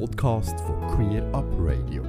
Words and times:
Podcast 0.00 0.58
von 0.60 0.80
Queer 0.88 1.22
Up 1.32 1.46
Radio. 1.60 2.02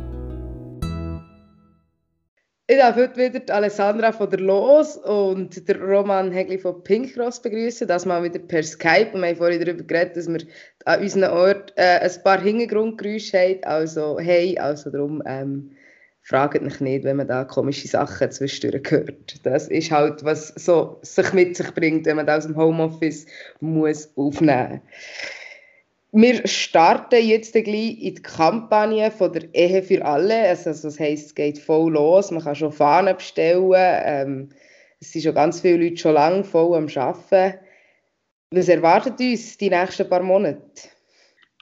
Ich 2.67 2.77
darf 2.77 2.95
heute 2.95 3.15
wieder 3.17 3.53
Alessandra 3.53 4.11
von 4.11 4.27
der 4.29 4.39
Los 4.39 4.97
und 4.97 5.67
der 5.67 5.79
Roman 5.79 6.31
Hegli 6.31 6.57
von 6.57 6.83
Pink 6.83 7.13
Cross 7.13 7.43
begrüßen. 7.43 7.87
Das 7.87 8.07
mal 8.07 8.23
wieder 8.23 8.39
per 8.39 8.63
Skype. 8.63 9.11
Und 9.13 9.21
wir 9.21 9.29
haben 9.29 9.35
vorhin 9.35 9.63
darüber 9.63 9.83
geredet, 9.83 10.17
dass 10.17 10.27
wir 10.27 10.41
an 10.85 11.01
unseren 11.01 11.29
Ort 11.29 11.73
äh, 11.75 11.99
ein 11.99 12.23
paar 12.23 12.41
Hintergrundgeräusche 12.41 13.37
haben. 13.37 13.63
Also, 13.65 14.17
hey, 14.19 14.57
also 14.57 14.89
darum 14.89 15.21
ähm, 15.27 15.71
fragt 16.23 16.63
mich 16.63 16.79
nicht, 16.79 17.03
wenn 17.03 17.17
man 17.17 17.27
da 17.27 17.43
komische 17.43 17.87
Sachen 17.87 18.31
zwischendurch 18.31 18.89
hört. 18.89 19.45
Das 19.45 19.67
ist 19.67 19.91
halt, 19.91 20.23
was 20.23 20.47
so 20.55 20.97
sich 21.03 21.33
mit 21.33 21.55
sich 21.55 21.71
bringt, 21.75 22.07
wenn 22.07 22.15
man 22.15 22.25
da 22.25 22.37
aus 22.37 22.47
dem 22.47 22.55
Homeoffice 22.55 23.27
muss 23.59 24.09
aufnehmen 24.15 24.81
muss. 24.83 25.44
Wir 26.17 26.47
starten 26.47 27.21
jetzt 27.21 27.51
gleich 27.51 27.67
in 27.67 28.15
die 28.15 28.21
Kampagne 28.21 29.11
von 29.11 29.33
der 29.33 29.53
Ehe 29.53 29.83
für 29.83 30.05
alle. 30.05 30.47
Also, 30.47 30.69
das 30.69 30.97
heisst, 30.97 31.25
es 31.25 31.35
geht 31.35 31.59
voll 31.59 31.91
los. 31.91 32.31
Man 32.31 32.41
kann 32.41 32.55
schon 32.55 32.71
Fahnen 32.71 33.17
bestellen. 33.17 33.73
Ähm, 33.75 34.49
es 35.01 35.11
sind 35.11 35.23
schon 35.23 35.35
ganz 35.35 35.59
viele 35.59 35.83
Leute 35.83 35.97
schon 35.97 36.13
lange 36.13 36.45
voll 36.45 36.77
am 36.77 36.87
Arbeiten. 36.95 37.59
Was 38.51 38.69
erwartet 38.69 39.19
uns 39.19 39.57
die 39.57 39.69
nächsten 39.69 40.07
paar 40.07 40.23
Monate? 40.23 40.87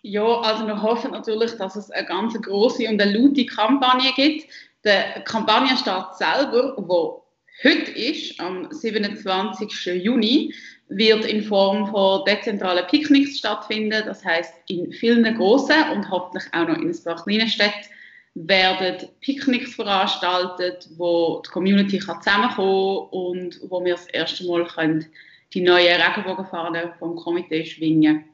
Ja, 0.03 0.41
also 0.41 0.67
wir 0.67 0.79
hoffen 0.79 1.13
natürlich, 1.13 1.53
dass 1.53 1.75
es 1.75 1.89
eine 1.89 2.05
ganz 2.05 2.39
große 2.39 2.87
und 2.87 3.01
eine 3.01 3.17
laute 3.17 3.47
Kampagne 3.47 4.11
gibt. 4.15 4.45
Der 4.83 5.21
Kampagnenstart 5.21 6.15
selber, 6.15 6.75
wo 6.77 7.23
heute 7.63 7.89
ist, 7.89 8.39
am 8.39 8.71
27. 8.71 10.03
Juni, 10.03 10.53
wird 10.97 11.25
in 11.25 11.43
Form 11.43 11.87
von 11.87 12.23
dezentralen 12.25 12.85
Picknicks 12.87 13.39
stattfinden. 13.39 14.03
Das 14.05 14.23
heißt, 14.23 14.53
in 14.67 14.91
vielen 14.91 15.23
großen 15.37 15.89
und 15.93 16.09
hoffentlich 16.09 16.43
auch 16.53 16.67
noch 16.67 16.77
in 16.77 16.89
ein 16.89 17.03
paar 17.03 17.23
kleinen 17.23 17.47
Städten 17.47 17.89
werden 18.35 19.07
Picknicks 19.21 19.75
veranstaltet, 19.75 20.89
wo 20.97 21.41
die 21.45 21.49
Community 21.49 21.99
kann 21.99 22.21
zusammenkommen 22.21 23.07
und 23.11 23.59
wo 23.69 23.83
wir 23.83 23.93
das 23.93 24.07
erste 24.07 24.45
Mal 24.47 24.65
können 24.65 25.05
die 25.53 25.61
neue 25.61 25.89
Regenbogenfahne 25.89 26.93
vom 26.97 27.15
Komitee 27.15 27.65
schwingen 27.65 28.15
können. 28.15 28.29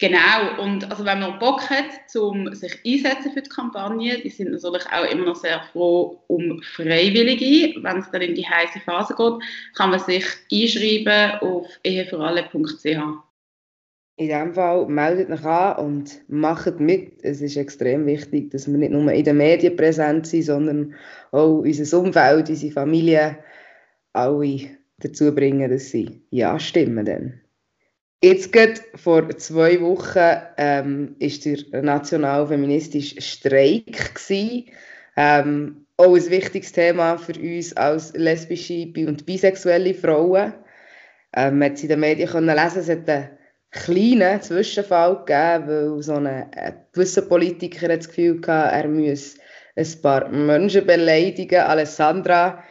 Genau, 0.00 0.62
und 0.62 0.88
also 0.92 1.04
wenn 1.04 1.18
man 1.18 1.40
Bock 1.40 1.68
hat, 1.68 2.14
um 2.14 2.54
sich 2.54 2.78
einsetzen 2.86 3.32
für 3.32 3.42
die 3.42 3.50
Kampagne, 3.50 4.20
die 4.20 4.30
sind 4.30 4.52
natürlich 4.52 4.86
auch 4.92 5.10
immer 5.10 5.24
noch 5.24 5.34
sehr 5.34 5.60
froh 5.72 6.22
um 6.28 6.62
Freiwillige. 6.62 7.82
Wenn 7.82 7.98
es 7.98 8.10
dann 8.12 8.22
in 8.22 8.36
die 8.36 8.46
heiße 8.46 8.78
Phase 8.78 9.14
geht, 9.16 9.42
kann 9.76 9.90
man 9.90 9.98
sich 9.98 10.24
einschreiben 10.52 11.40
auf 11.40 11.66
ehevoralle.ch. 11.82 12.86
In 14.18 14.26
diesem 14.26 14.54
Fall 14.54 14.86
meldet 14.86 15.30
euch 15.30 15.44
an 15.44 15.84
und 15.84 16.22
macht 16.28 16.78
mit. 16.78 17.24
Es 17.24 17.40
ist 17.40 17.56
extrem 17.56 18.06
wichtig, 18.06 18.52
dass 18.52 18.68
wir 18.68 18.78
nicht 18.78 18.92
nur 18.92 19.10
in 19.12 19.24
den 19.24 19.36
Medien 19.36 19.76
präsent 19.76 20.28
sind, 20.28 20.44
sondern 20.44 20.94
auch 21.32 21.58
unser 21.58 21.98
Umfeld, 21.98 22.48
unsere 22.48 22.72
Familie, 22.72 23.38
alle 24.12 24.60
dazu 24.98 25.34
bringen, 25.34 25.68
dass 25.68 25.90
sie 25.90 26.22
Ja 26.30 26.58
stimmen. 26.60 27.04
Dann. 27.04 27.40
Jetzt 28.20 28.50
gerade 28.52 28.80
vor 28.96 29.28
zwei 29.38 29.80
Wochen 29.80 30.42
ähm, 30.56 31.14
ist 31.20 31.44
der 31.44 31.82
national-feministische 31.82 33.20
Streik 33.20 34.14
gewesen. 34.14 34.70
Ähm, 35.16 35.86
auch 35.96 36.16
ein 36.16 36.30
wichtiges 36.30 36.72
Thema 36.72 37.16
für 37.16 37.38
uns 37.38 37.76
als 37.76 38.12
lesbische 38.14 38.92
und 39.06 39.24
bisexuelle 39.24 39.94
Frauen. 39.94 40.52
Ähm, 41.32 41.58
man 41.58 41.70
hat 41.70 41.82
in 41.82 41.88
den 41.90 42.00
Medien 42.00 42.28
können 42.28 42.56
lesen, 42.56 42.80
es 42.80 42.88
hat 42.88 43.08
einen 43.08 43.38
kleinen 43.70 44.42
Zwischenfall 44.42 45.24
gegeben, 45.24 45.68
weil 45.68 46.02
so 46.02 46.14
eine, 46.14 46.50
ein 46.56 46.86
gewisser 46.92 47.22
Politiker 47.22 47.86
das 47.86 48.08
Gefühl 48.08 48.40
hatte, 48.48 48.76
er 48.76 48.88
müsse 48.88 49.38
ein 49.76 50.02
paar 50.02 50.28
Menschen 50.28 50.86
beleidigen. 50.86 51.60
Alessandra, 51.60 52.64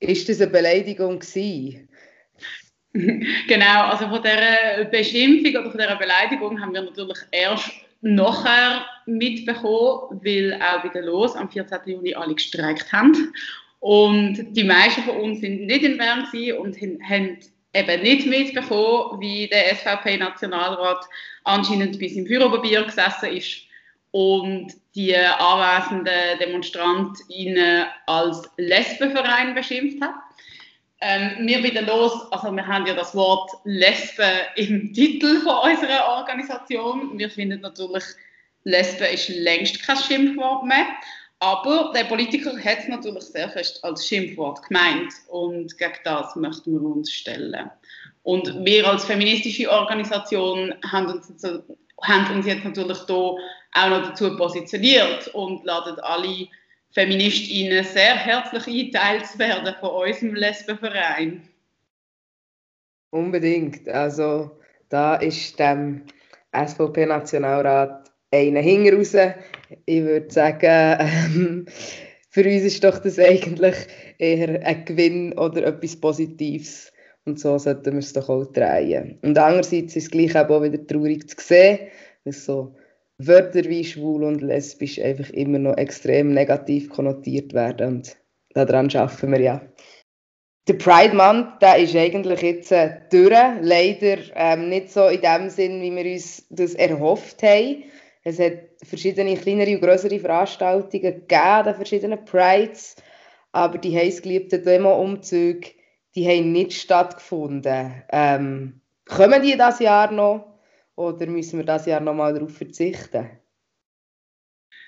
ist 0.00 0.28
das 0.28 0.40
eine 0.40 0.50
Beleidigung 0.50 1.20
gewesen? 1.20 1.89
Genau, 3.48 3.84
also 3.84 4.08
von 4.08 4.22
dieser 4.22 4.84
Beschimpfung 4.86 5.60
oder 5.60 5.70
von 5.70 5.80
dieser 5.80 5.96
Beleidigung 5.96 6.60
haben 6.60 6.74
wir 6.74 6.82
natürlich 6.82 7.18
erst 7.30 7.70
nachher 8.00 8.84
mitbekommen, 9.06 10.20
weil 10.24 10.60
auch 10.60 10.82
bei 10.82 10.88
der 10.88 11.02
Los 11.02 11.36
am 11.36 11.50
14. 11.50 11.78
Juni 11.86 12.14
alle 12.14 12.34
gestreikt 12.34 12.92
haben. 12.92 13.32
Und 13.80 14.56
die 14.56 14.64
meisten 14.64 15.02
von 15.02 15.16
uns 15.16 15.40
sind 15.40 15.66
nicht 15.66 15.82
in 15.82 15.98
Bern 15.98 16.26
und 16.58 16.76
haben 16.80 17.38
eben 17.72 18.02
nicht 18.02 18.26
mitbekommen, 18.26 19.20
wie 19.20 19.48
der 19.48 19.74
SVP-Nationalrat 19.76 21.04
anscheinend 21.44 21.98
bis 21.98 22.16
im 22.16 22.26
Führerpapier 22.26 22.84
gesessen 22.84 23.36
ist 23.36 23.62
und 24.10 24.74
die 24.94 25.16
anwesenden 25.16 26.38
Demonstrantinnen 26.40 27.86
als 28.06 28.50
Lesbenverein 28.56 29.54
beschimpft 29.54 30.02
hat. 30.02 30.14
Ähm, 31.02 31.46
wir 31.46 31.62
bei 31.62 31.70
der 31.70 31.82
Los, 31.82 32.30
also 32.30 32.52
wir 32.52 32.66
haben 32.66 32.86
ja 32.86 32.94
das 32.94 33.14
Wort 33.14 33.50
Lesbe 33.64 34.24
im 34.56 34.92
Titel 34.94 35.40
von 35.40 35.70
unserer 35.70 36.08
Organisation. 36.18 37.18
Wir 37.18 37.30
finden 37.30 37.60
natürlich, 37.62 38.04
Lesbe 38.64 39.06
ist 39.06 39.28
längst 39.30 39.82
kein 39.82 39.96
Schimpfwort 39.96 40.64
mehr. 40.64 40.86
Aber 41.42 41.90
der 41.94 42.04
Politiker 42.04 42.52
hat 42.52 42.80
es 42.80 42.88
natürlich 42.88 43.24
sehr 43.24 43.48
fest 43.48 43.82
als 43.82 44.06
Schimpfwort 44.06 44.62
gemeint 44.68 45.10
und 45.28 45.76
gegen 45.78 45.94
das 46.04 46.36
möchten 46.36 46.72
wir 46.72 46.82
uns 46.82 47.10
stellen. 47.10 47.70
Und 48.22 48.62
wir 48.66 48.86
als 48.86 49.06
feministische 49.06 49.70
Organisation 49.70 50.74
haben 50.92 51.06
uns, 51.06 51.32
haben 52.02 52.36
uns 52.36 52.44
jetzt 52.44 52.64
natürlich 52.64 52.98
hier 53.06 53.16
auch 53.16 53.88
noch 53.88 54.02
dazu 54.02 54.36
positioniert 54.36 55.28
und 55.28 55.64
laden 55.64 55.98
alle 56.00 56.46
Feministinnen 56.92 57.84
sehr 57.84 58.16
herzlich 58.16 58.66
eingeteilt 58.66 59.26
zu 59.26 59.38
werden 59.38 59.74
von 59.80 59.90
unserem 59.90 60.34
Lesbenverein. 60.34 61.42
Unbedingt. 63.10 63.88
Also 63.88 64.58
da 64.88 65.16
ist 65.16 65.58
dem 65.58 66.02
SVP-Nationalrat 66.52 68.10
einer 68.32 68.60
hinten 68.60 68.96
raus. 68.96 69.14
Ich 69.86 70.02
würde 70.02 70.30
sagen, 70.32 70.98
ähm, 71.00 71.66
für 72.28 72.44
uns 72.44 72.62
ist 72.62 72.84
doch 72.84 72.98
das 72.98 73.18
eigentlich 73.18 73.74
eher 74.18 74.64
ein 74.64 74.84
Gewinn 74.84 75.36
oder 75.38 75.66
etwas 75.66 75.96
Positives. 75.96 76.92
Und 77.24 77.38
so 77.38 77.58
sollten 77.58 77.92
wir 77.92 77.98
es 77.98 78.12
doch 78.12 78.28
auch 78.28 78.46
drehen. 78.46 79.18
Und 79.22 79.36
andererseits 79.36 79.96
ist 79.96 80.04
es 80.04 80.10
gleich 80.10 80.36
auch 80.36 80.62
wieder 80.62 80.84
traurig 80.86 81.28
zu 81.28 81.36
sehen, 81.38 81.78
dass 82.24 82.44
so 82.44 82.74
Wörter 83.26 83.64
wie 83.64 83.84
schwul 83.84 84.24
und 84.24 84.40
lesbisch 84.40 85.00
einfach 85.00 85.30
immer 85.30 85.58
noch 85.58 85.76
extrem 85.76 86.32
negativ 86.32 86.88
konnotiert 86.88 87.52
werden. 87.52 87.96
Und 87.96 88.16
daran 88.54 88.88
schaffen 88.88 89.32
wir 89.32 89.40
ja. 89.40 89.62
Der 90.68 90.74
Pride 90.74 91.16
Month, 91.16 91.60
der 91.62 91.78
ist 91.78 91.96
eigentlich 91.96 92.42
jetzt 92.42 92.70
äh, 92.72 93.00
durch. 93.10 93.32
Leider 93.60 94.18
ähm, 94.34 94.68
nicht 94.68 94.90
so 94.90 95.08
in 95.08 95.20
dem 95.20 95.50
Sinn, 95.50 95.82
wie 95.82 95.94
wir 95.94 96.12
uns 96.12 96.46
das 96.50 96.74
erhofft 96.74 97.42
haben. 97.42 97.84
Es 98.22 98.38
hat 98.38 98.52
verschiedene 98.84 99.36
kleinere 99.36 99.74
und 99.74 99.80
größere 99.80 100.20
Veranstaltungen 100.20 100.90
gegeben 101.02 101.40
an 101.40 101.74
verschiedenen 101.74 102.24
Prides, 102.24 102.96
aber 103.52 103.78
die 103.78 103.96
heißgeliebten 103.96 104.62
Demo-Umzüge, 104.62 105.70
die 106.14 106.28
haben 106.28 106.52
nicht 106.52 106.74
stattgefunden. 106.74 108.02
Ähm, 108.12 108.80
kommen 109.06 109.42
die 109.42 109.56
das 109.56 109.80
Jahr 109.80 110.12
noch? 110.12 110.49
Oder 111.00 111.24
müssen 111.24 111.58
wir 111.58 111.64
das 111.64 111.86
Jahr 111.86 112.00
nochmal 112.00 112.34
darauf 112.34 112.54
verzichten? 112.54 113.30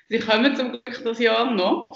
Sie 0.09 0.19
kommen 0.19 0.55
zum 0.55 0.69
Glück 0.69 1.03
das 1.03 1.17
Jahr 1.17 1.49
noch. 1.49 1.87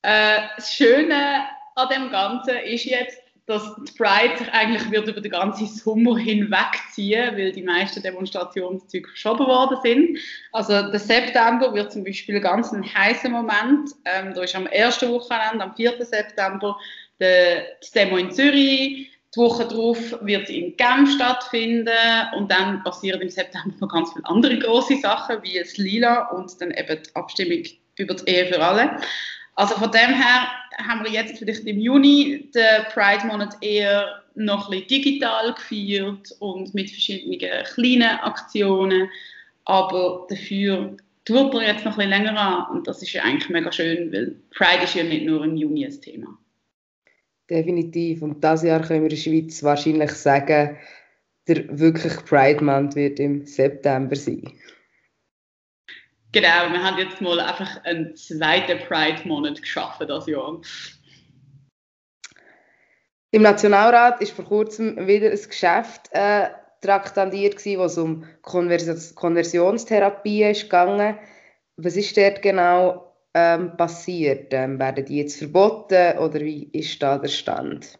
Äh, 0.00 0.40
das 0.56 0.72
Schöne 0.72 1.44
an 1.74 1.88
dem 1.90 2.10
Ganzen 2.10 2.56
ist 2.56 2.86
jetzt, 2.86 3.20
dass 3.44 3.62
die 3.86 3.92
Pride 3.98 4.38
sich 4.38 4.50
eigentlich 4.50 4.90
wird 4.90 5.08
über 5.08 5.20
den 5.20 5.30
ganzen 5.30 5.66
Sommer 5.66 6.16
hinwegziehen, 6.16 7.36
weil 7.36 7.52
die 7.52 7.62
meisten 7.62 8.02
Demonstrationszüge 8.02 9.08
verschoben 9.08 9.46
worden 9.46 9.76
sind. 9.82 10.18
Also 10.52 10.90
der 10.90 10.98
September 10.98 11.74
wird 11.74 11.92
zum 11.92 12.02
Beispiel 12.02 12.40
ganz 12.40 12.72
ein 12.72 12.82
heißer 12.82 13.28
Moment. 13.28 13.90
Ähm, 14.06 14.32
da 14.32 14.42
ist 14.42 14.56
am 14.56 14.66
ersten 14.68 15.10
Wochenende, 15.12 15.62
am 15.62 15.76
4. 15.76 16.02
September, 16.02 16.78
die 17.20 17.62
Demo 17.94 18.16
in 18.16 18.32
Zürich. 18.32 19.13
Die 19.34 19.40
Woche 19.40 19.66
darauf 19.66 19.98
wird 20.20 20.46
sie 20.46 20.60
in 20.60 20.76
Genf 20.76 21.12
stattfinden 21.14 21.88
und 22.36 22.50
dann 22.50 22.82
passieren 22.84 23.20
im 23.20 23.28
September 23.28 23.74
noch 23.80 23.88
ganz 23.88 24.12
viele 24.12 24.24
andere 24.26 24.58
große 24.58 24.98
Sachen, 24.98 25.42
wie 25.42 25.58
das 25.58 25.76
Lila 25.76 26.28
und 26.28 26.52
dann 26.60 26.70
eben 26.70 27.02
die 27.02 27.16
Abstimmung 27.16 27.64
über 27.96 28.14
die 28.14 28.30
Ehe 28.30 28.46
für 28.46 28.62
alle. 28.62 28.96
Also 29.56 29.74
von 29.74 29.90
dem 29.90 30.14
her 30.14 30.48
haben 30.78 31.04
wir 31.04 31.10
jetzt 31.10 31.38
vielleicht 31.38 31.64
im 31.64 31.78
Juni 31.78 32.50
den 32.54 32.84
Pride-Monat 32.92 33.56
eher 33.60 34.22
noch 34.34 34.68
ein 34.68 34.80
bisschen 34.80 35.02
digital 35.02 35.54
gefeiert 35.54 36.30
und 36.40 36.74
mit 36.74 36.90
verschiedenen 36.90 37.38
kleinen 37.38 38.18
Aktionen, 38.20 39.08
aber 39.64 40.26
dafür 40.28 40.96
tut 41.24 41.54
er 41.54 41.62
jetzt 41.62 41.84
noch 41.84 41.92
ein 41.92 42.08
bisschen 42.08 42.10
länger 42.10 42.38
an 42.38 42.76
und 42.76 42.86
das 42.86 43.02
ist 43.02 43.12
ja 43.12 43.22
eigentlich 43.22 43.48
mega 43.48 43.70
schön, 43.72 44.12
weil 44.12 44.36
Pride 44.50 44.84
ist 44.84 44.94
ja 44.94 45.04
nicht 45.04 45.24
nur 45.24 45.44
im 45.44 45.56
Juni 45.56 45.86
ein 45.86 46.00
Thema. 46.00 46.36
Definitiv. 47.50 48.22
Und 48.22 48.42
dieses 48.42 48.62
Jahr 48.62 48.80
können 48.80 49.00
wir 49.00 49.10
in 49.10 49.16
der 49.16 49.16
Schweiz 49.16 49.62
wahrscheinlich 49.62 50.12
sagen, 50.12 50.78
der 51.46 51.78
wirklich 51.78 52.16
Pride 52.24 52.64
Month 52.64 52.96
wird 52.96 53.20
im 53.20 53.44
September 53.44 54.16
sein. 54.16 54.50
Genau, 56.34 56.72
wir 56.72 56.82
haben 56.82 56.98
jetzt 56.98 57.20
mal 57.20 57.38
einfach 57.38 57.84
einen 57.84 58.16
zweiten 58.16 58.80
Pride-Monat 58.88 59.62
geschaffen 59.62 60.08
das 60.08 60.26
Jahr. 60.26 60.60
Im 63.30 63.42
Nationalrat 63.42 64.20
ist 64.20 64.32
vor 64.32 64.44
kurzem 64.44 65.06
wieder 65.06 65.30
ein 65.30 65.38
Geschäft 65.48 66.08
äh, 66.10 66.48
traktandiert, 66.80 67.56
gewesen, 67.56 67.78
wo 67.78 67.84
es 67.84 67.98
um 67.98 68.24
Konvers 68.42 69.14
Konversionstherapie 69.14 70.42
ist 70.42 70.64
gegangen. 70.64 71.18
Was 71.76 71.96
ist 71.96 72.16
dort 72.16 72.42
genau 72.42 73.13
ähm, 73.34 73.76
passiert? 73.76 74.48
Ähm, 74.52 74.78
werden 74.78 75.04
die 75.04 75.18
jetzt 75.18 75.38
verboten 75.38 76.18
oder 76.18 76.40
wie 76.40 76.68
ist 76.72 77.02
da 77.02 77.18
der 77.18 77.28
Stand? 77.28 77.98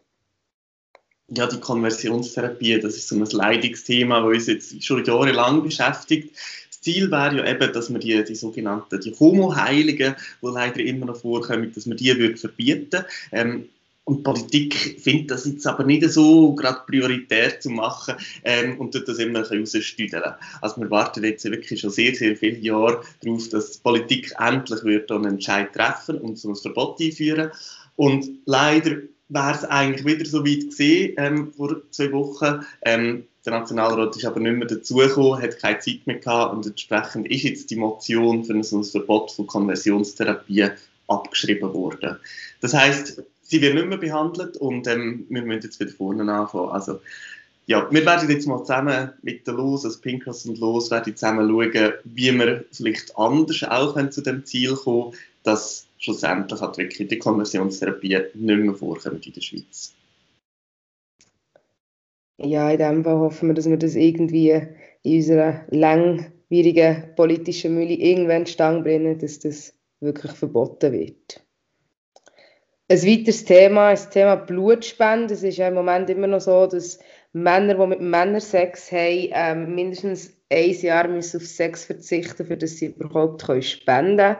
Ja, 1.27 1.47
die 1.47 1.59
Konversionstherapie, 1.59 2.79
das 2.79 2.97
ist 2.97 3.07
so 3.07 3.15
ein 3.15 3.25
Leidungsthema, 3.25 4.21
das 4.21 4.27
uns 4.27 4.47
jetzt 4.47 4.83
schon 4.83 5.03
jahrelang 5.03 5.63
beschäftigt. 5.63 6.35
Das 6.69 6.81
Ziel 6.81 7.09
wäre 7.09 7.37
ja 7.37 7.47
eben, 7.47 7.73
dass 7.73 7.91
wir 7.91 7.97
die, 7.97 8.23
die 8.23 8.35
sogenannten 8.35 9.01
die 9.01 9.15
Homo-Heiligen, 9.19 10.15
die 10.41 10.47
leider 10.47 10.79
immer 10.81 11.07
noch 11.07 11.17
vorkommen, 11.17 11.71
dass 11.73 11.87
wir 11.87 11.95
die 11.95 12.15
würden 12.15 12.37
verbieten 12.37 13.05
ähm, 13.31 13.69
und 14.05 14.23
Politik 14.23 15.01
findet 15.01 15.31
das 15.31 15.45
jetzt 15.45 15.65
aber 15.65 15.83
nicht 15.83 16.07
so 16.09 16.53
gerade 16.53 16.81
prioritär 16.87 17.59
zu 17.59 17.71
machen 17.71 18.15
ähm, 18.43 18.79
und 18.79 18.93
tut 18.93 19.07
das 19.07 19.17
immer 19.17 19.39
ein 19.39 19.61
bisschen 19.61 19.79
rausstüdeln. 19.81 20.33
Also 20.61 20.81
wir 20.81 20.91
warten 20.91 21.23
jetzt 21.23 21.43
wirklich 21.45 21.79
schon 21.79 21.89
sehr, 21.89 22.13
sehr 22.13 22.35
viele 22.35 22.59
Jahre 22.59 23.01
darauf, 23.21 23.49
dass 23.49 23.77
Politik 23.79 24.31
endlich 24.39 24.83
wird 24.83 25.11
einen 25.11 25.25
Entscheid 25.25 25.73
treffen 25.73 26.19
und 26.19 26.37
so 26.37 26.49
ein 26.49 26.55
Verbot 26.55 27.01
einführen. 27.01 27.51
Und 27.95 28.29
leider 28.45 28.97
wäre 29.29 29.53
es 29.53 29.63
eigentlich 29.63 30.05
wieder 30.05 30.25
so 30.25 30.45
weit 30.45 30.69
gesehen 30.69 31.15
ähm, 31.17 31.51
vor 31.51 31.81
zwei 31.89 32.11
Wochen. 32.11 32.63
Ähm, 32.83 33.25
der 33.43 33.53
Nationalrat 33.53 34.15
ist 34.15 34.25
aber 34.25 34.39
nicht 34.39 34.55
mehr 34.55 34.67
dazugekommen, 34.67 35.41
hat 35.41 35.59
keine 35.59 35.79
Zeit 35.79 36.05
mehr 36.05 36.19
gehabt 36.19 36.53
und 36.53 36.65
entsprechend 36.65 37.27
ist 37.27 37.43
jetzt 37.43 37.71
die 37.71 37.75
Motion 37.75 38.43
für 38.43 38.63
so 38.63 38.77
ein 38.77 38.83
Verbot 38.83 39.31
von 39.31 39.47
Konversionstherapie 39.47 40.69
abgeschrieben 41.07 41.73
worden. 41.73 42.17
Das 42.61 42.73
heißt, 42.73 43.23
sie 43.45 43.61
wird 43.61 43.75
nicht 43.75 43.87
mehr 43.87 43.97
behandelt 43.97 44.57
und 44.57 44.87
ähm, 44.87 45.25
wir 45.29 45.43
müssen 45.43 45.61
jetzt 45.61 45.79
wieder 45.79 45.91
vorne 45.91 46.31
anfangen. 46.31 46.69
Also, 46.69 46.99
ja, 47.67 47.87
wir 47.91 48.05
werden 48.05 48.29
jetzt 48.29 48.47
mal 48.47 48.59
zusammen 48.59 49.11
mit 49.21 49.47
der 49.47 49.53
Los, 49.55 49.85
also 49.85 49.99
Pinkas 49.99 50.45
und 50.45 50.59
Los, 50.59 50.91
werden 50.91 51.15
zusammen 51.15 51.49
schauen, 51.49 51.93
wie 52.03 52.31
wir 52.37 52.65
vielleicht 52.71 53.17
anders 53.17 53.63
auch 53.63 54.09
zu 54.09 54.21
dem 54.21 54.45
Ziel 54.45 54.75
kommen, 54.75 55.13
dass 55.43 55.87
schlussendlich 55.97 56.61
hat 56.61 56.77
wirklich 56.77 57.07
die 57.07 57.17
Konversionstherapie 57.17 58.19
nicht 58.33 58.35
mehr 58.35 58.73
vorkommt 58.73 59.25
in 59.25 59.33
der 59.33 59.41
Schweiz. 59.41 59.93
Ja, 62.37 62.69
in 62.69 62.77
dem 62.77 63.03
Fall 63.03 63.17
hoffen 63.17 63.49
wir, 63.49 63.53
dass 63.53 63.69
wir 63.69 63.77
das 63.77 63.95
irgendwie 63.95 64.61
in 65.03 65.15
unserer 65.17 65.65
langwierigen 65.69 67.15
politischen 67.15 67.75
Mühle 67.75 67.93
irgendwann 67.93 68.45
stange 68.45 68.83
bringen, 68.83 69.17
dass 69.17 69.39
das 69.39 69.73
wirklich 70.01 70.33
verboten 70.33 70.91
wird. 70.91 71.44
Ein 72.87 73.01
weiteres 73.01 73.45
Thema 73.45 73.91
ist 73.93 74.05
das 74.05 74.13
Thema 74.13 74.35
Blutspende. 74.35 75.33
Es 75.33 75.41
ist 75.41 75.57
ja 75.57 75.69
im 75.69 75.73
Moment 75.73 76.07
immer 76.09 76.27
noch 76.27 76.41
so, 76.41 76.67
dass 76.67 76.99
Männer, 77.33 77.73
die 77.73 77.87
mit 77.87 77.99
Männern 77.99 78.39
Sex 78.39 78.91
haben, 78.91 79.29
ähm, 79.31 79.73
mindestens 79.73 80.37
ein 80.51 80.71
Jahr 80.71 81.07
müssen 81.07 81.37
auf 81.37 81.47
Sex 81.47 81.85
verzichten, 81.85 82.45
für 82.45 82.57
das 82.57 82.77
sie 82.77 82.87
überhaupt 82.87 83.41
spenden 83.63 84.17
können. 84.17 84.37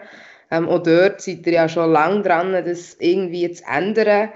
Ähm, 0.51 0.69
auch 0.69 0.83
dort 0.83 1.21
seid 1.21 1.47
ihr 1.47 1.53
ja 1.53 1.67
schon 1.67 1.91
lange 1.91 2.21
dran, 2.21 2.51
das 2.51 2.95
irgendwie 2.99 3.51
zu 3.51 3.63
ändern. 3.65 4.31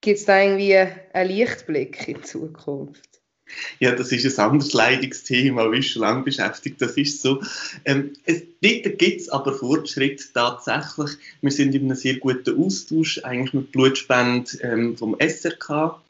Gibt 0.00 0.18
es 0.18 0.24
da 0.24 0.40
irgendwie 0.40 0.76
einen 0.76 1.28
Lichtblick 1.28 2.08
in 2.08 2.22
Zukunft? 2.22 3.09
Ja, 3.78 3.92
das 3.92 4.12
ist 4.12 4.38
ein 4.38 4.50
anderes 4.50 4.72
Leidungsthema, 4.72 5.70
wie 5.72 5.82
schon 5.82 6.02
lange 6.02 6.22
beschäftigt. 6.22 6.80
Das 6.80 6.92
ist 6.92 7.22
so. 7.22 7.42
Ähm, 7.84 8.12
es, 8.24 8.42
dort 8.60 8.98
gibt 8.98 9.20
es 9.20 9.28
aber 9.28 9.52
Fortschritte 9.52 10.24
tatsächlich. 10.32 11.10
Wir 11.40 11.50
sind 11.50 11.74
in 11.74 11.84
einem 11.84 11.96
sehr 11.96 12.16
guten 12.16 12.58
Austausch 12.58 13.20
eigentlich 13.24 13.54
mit 13.54 13.72
Blutspenden 13.72 14.60
ähm, 14.62 14.96
vom 14.96 15.16
SRK. 15.18 16.00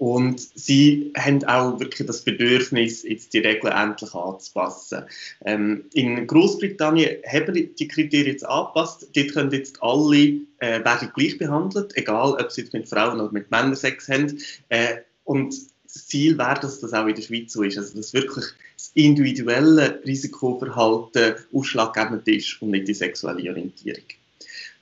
Und 0.00 0.40
sie 0.54 1.12
haben 1.14 1.44
auch 1.44 1.78
wirklich 1.78 2.06
das 2.06 2.22
Bedürfnis, 2.22 3.02
jetzt 3.02 3.34
die 3.34 3.40
Regeln 3.40 3.74
endlich 3.74 4.14
anzupassen. 4.14 5.02
Ähm, 5.44 5.84
in 5.92 6.26
Großbritannien 6.26 7.18
haben 7.30 7.68
die 7.78 7.86
Kriterien 7.86 8.28
jetzt 8.28 8.46
angepasst. 8.46 9.08
Dort 9.14 9.34
können 9.34 9.50
jetzt 9.50 9.82
alle 9.82 10.40
äh, 10.60 10.80
gleich 10.80 11.36
behandelt, 11.36 11.94
egal 11.98 12.32
ob 12.32 12.50
sie 12.50 12.62
jetzt 12.62 12.72
mit 12.72 12.88
Frauen 12.88 13.20
oder 13.20 13.30
mit 13.30 13.50
Männern 13.50 13.76
Sex 13.76 14.08
haben. 14.08 14.38
Äh, 14.70 15.02
und 15.24 15.54
das 15.92 16.06
Ziel 16.06 16.38
wäre, 16.38 16.60
dass 16.60 16.80
das 16.80 16.92
auch 16.92 17.06
in 17.06 17.14
der 17.14 17.22
Schweiz 17.22 17.52
so 17.52 17.62
ist. 17.62 17.78
Also, 17.78 17.96
dass 17.96 18.12
wirklich 18.12 18.46
das 18.76 18.90
individuelle 18.94 20.00
Risikoverhalten 20.04 21.34
ausschlaggebend 21.52 22.26
ist 22.28 22.60
und 22.62 22.70
nicht 22.70 22.88
die 22.88 22.94
sexuelle 22.94 23.50
Orientierung. 23.50 24.04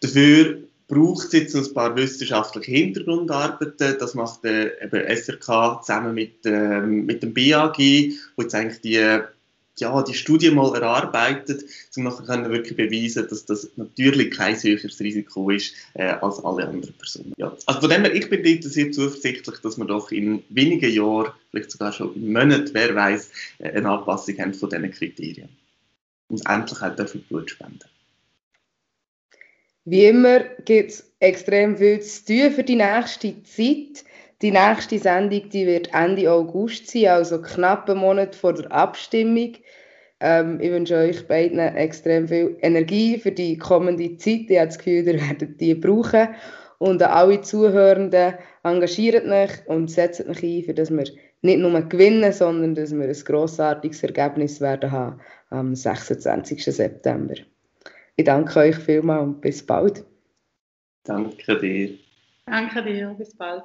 Dafür 0.01 0.59
braucht 0.89 1.27
es 1.27 1.33
jetzt 1.33 1.57
ein 1.57 1.75
paar 1.75 1.95
wissenschaftliche 1.97 2.71
Hintergrundarbeiten. 2.71 3.97
Das 3.99 4.15
macht 4.15 4.45
der 4.45 4.83
eben 4.83 5.07
SRK 5.07 5.83
zusammen 5.83 6.15
mit, 6.15 6.45
ähm, 6.45 7.05
mit 7.05 7.23
dem 7.23 7.35
BAG, 7.35 7.79
wo 8.37 8.43
jetzt 8.43 8.55
eigentlich 8.55 8.81
die, 8.81 9.21
ja, 9.81 10.03
die 10.03 10.15
Studie 10.15 10.51
mal 10.51 10.75
erarbeitet, 10.75 11.65
um 11.97 12.05
nachher 12.05 12.25
können 12.25 12.51
wirklich 12.51 12.77
beweisen, 12.77 13.27
dass 13.29 13.45
das 13.45 13.71
natürlich 13.77 14.37
kein 14.37 14.57
höheres 14.57 15.01
Risiko 15.01 15.51
ist 15.51 15.75
äh, 15.95 16.05
als 16.05 16.45
alle 16.45 16.69
anderen 16.69 16.95
Personen. 16.95 17.33
Ja. 17.37 17.57
Also 17.67 17.81
von 17.81 17.91
dem 17.91 18.03
her, 18.03 18.15
ich 18.15 18.29
bin 18.29 18.63
sehr 18.63 18.93
zuversichtlich, 18.93 19.59
dass 19.59 19.79
wir 19.79 19.85
doch 19.85 20.11
in 20.11 20.43
wenigen 20.49 20.91
Jahren, 20.91 21.33
vielleicht 21.51 21.71
sogar 21.71 21.93
schon 21.93 22.15
in 22.15 22.33
Monaten, 22.33 22.71
wer 22.73 22.95
weiß, 22.95 23.31
äh, 23.59 23.71
eine 23.71 23.91
Anpassung 23.91 24.39
haben 24.39 24.55
von 24.55 24.71
diesen 24.71 24.91
Kriterien. 24.91 25.49
Und 26.29 26.47
endlich 26.47 26.83
auch 26.83 26.95
dafür 26.95 27.21
Blut 27.23 27.51
spenden. 27.51 27.89
Wie 29.85 30.05
immer 30.05 30.41
gibt 30.67 30.91
es 30.91 31.11
extrem 31.19 31.79
viel 31.79 32.01
zu 32.03 32.27
tun 32.27 32.53
für 32.53 32.63
die 32.63 32.77
nächste 32.77 33.43
Zeit. 33.43 34.05
Die 34.41 34.53
nächste 34.53 34.99
Sendung 34.99 35.49
die 35.51 35.67
wird 35.67 35.93
Ende 35.93 36.31
August 36.31 36.89
sein, 36.89 37.07
also 37.07 37.43
knapp 37.43 37.91
einen 37.91 38.01
Monat 38.01 38.37
vor 38.37 38.53
der 38.53 38.71
Abstimmung. 38.71 39.55
Ähm, 40.21 40.61
ich 40.61 40.71
wünsche 40.71 40.97
euch 40.97 41.27
beiden 41.27 41.59
extrem 41.59 42.29
viel 42.29 42.57
Energie 42.61 43.19
für 43.19 43.33
die 43.33 43.59
kommende 43.59 44.17
Zeit. 44.17 44.47
Ich 44.49 44.59
habe 44.59 44.67
das 44.67 44.79
Gefühl, 44.79 45.07
ihr 45.09 45.29
werdet 45.29 45.61
die 45.61 45.75
brauchen. 45.75 46.29
Und 46.79 47.03
an 47.03 47.11
alle 47.11 47.41
Zuhörenden, 47.41 48.35
engagiert 48.63 49.27
euch 49.27 49.67
und 49.67 49.91
setzt 49.91 50.21
euch 50.29 50.43
ein, 50.43 50.63
für 50.63 50.75
dass 50.75 50.91
wir 50.91 51.05
nicht 51.43 51.59
nur 51.59 51.81
gewinnen, 51.83 52.33
sondern 52.33 52.77
dass 52.77 52.95
wir 52.95 53.09
ein 53.09 53.13
grossartiges 53.13 54.03
Ergebnis 54.05 54.61
werden 54.61 54.93
haben 54.93 55.21
am 55.51 55.75
26. 55.75 56.65
September. 56.65 57.35
Ich 58.15 58.25
danke 58.25 58.59
euch 58.61 58.77
vielmals 58.77 59.23
und 59.23 59.41
bis 59.41 59.65
bald. 59.65 60.05
Danke 61.05 61.59
dir. 61.59 61.99
Danke 62.47 62.83
dir, 62.83 63.15
bis 63.19 63.37
bald. 63.37 63.65